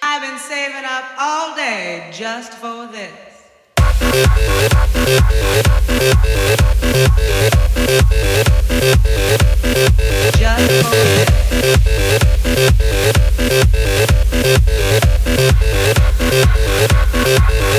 [0.02, 3.12] I've been saving up all day just for this.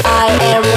[0.08, 0.75] I am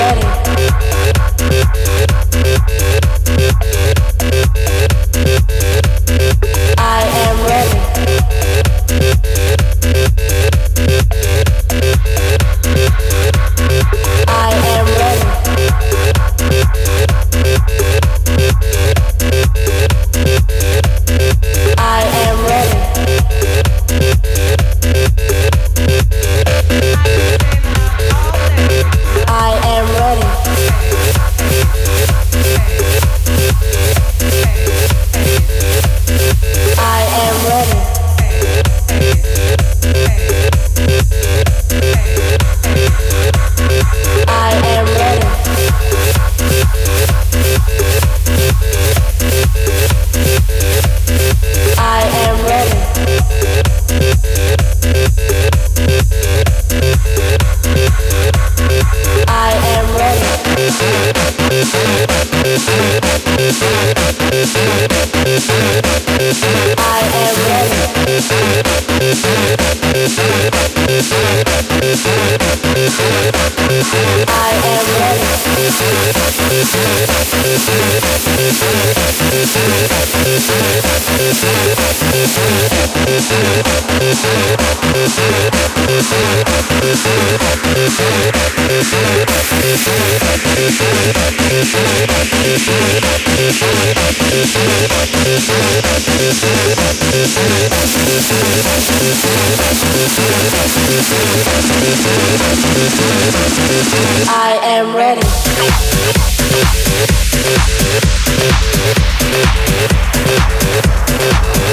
[104.31, 105.21] I am ready.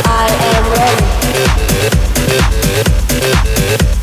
[0.05, 0.71] I am
[3.81, 3.96] ready.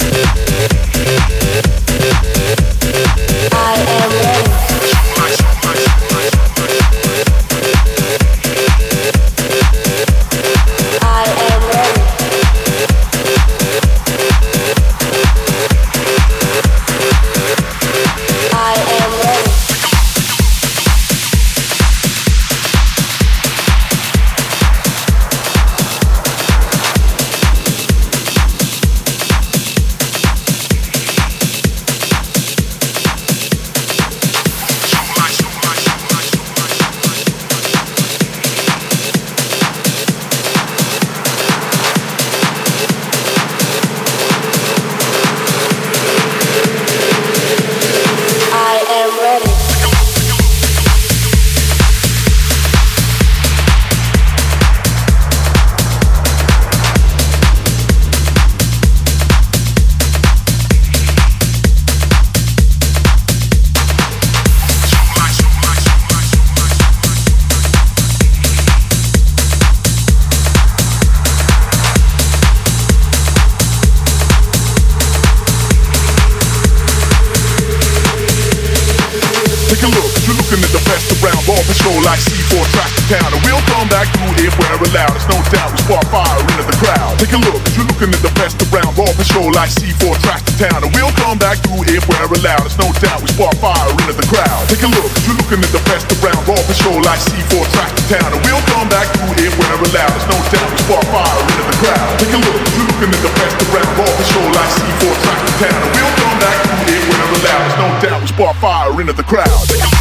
[90.64, 90.80] Town.
[90.84, 92.64] And we'll come back through if we're allowed.
[92.64, 94.64] It's no doubt we spark fire into the crowd.
[94.72, 96.40] Take a look, you're looking at the best around.
[96.48, 98.30] Ball patrol like C4 track the town.
[98.32, 100.16] And we'll come back through if we're allowed.
[100.16, 102.08] It's no doubt we spark fire into the crowd.
[102.20, 103.92] Take a look, you're looking at the best around.
[104.00, 105.80] Ball patrol like C4 track the town.
[105.84, 107.64] And we'll come back through if we're allowed.
[107.68, 109.93] It's no doubt we spark fire into the crowd.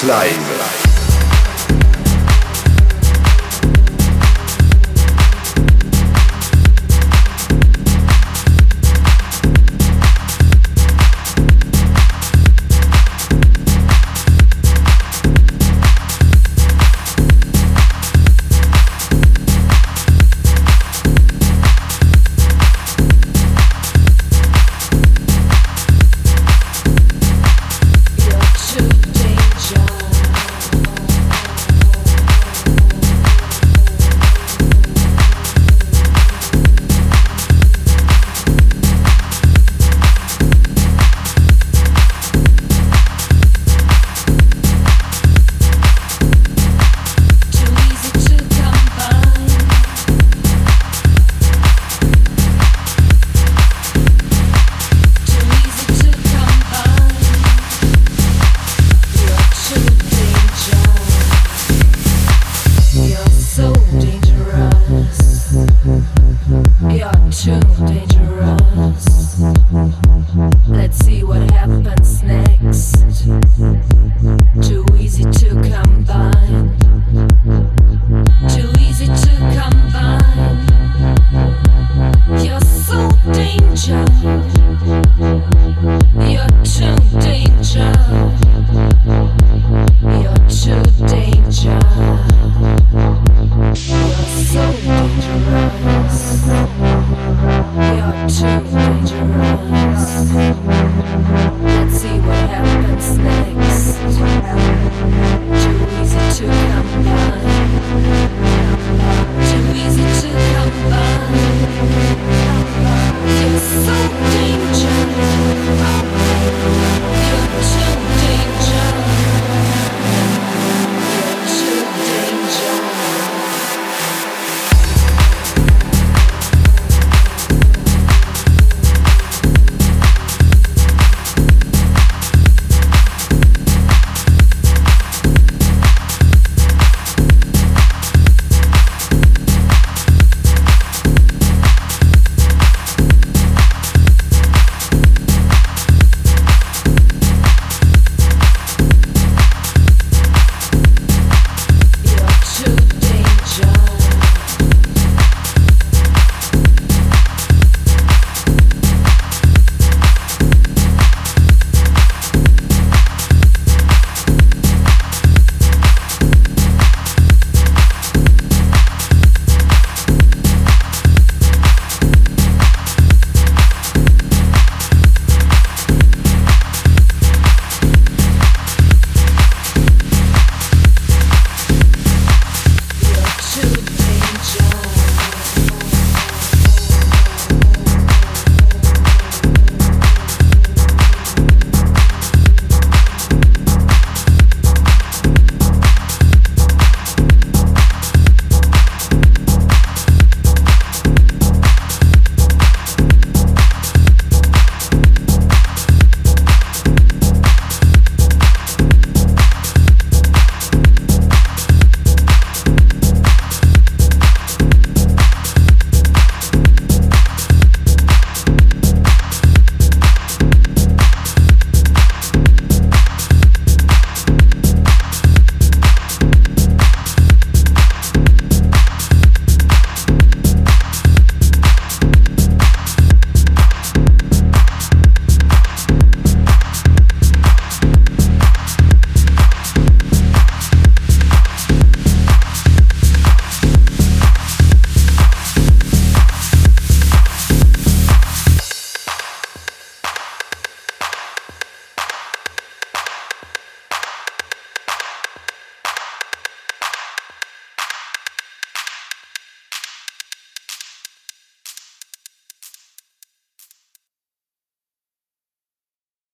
[0.00, 0.39] Slide.